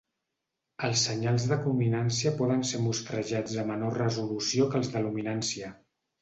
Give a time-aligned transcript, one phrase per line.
[0.85, 5.71] Els senyals de crominància poden ser mostrejats a menor resolució que el de luminància.